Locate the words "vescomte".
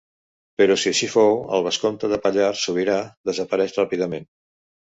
1.67-2.11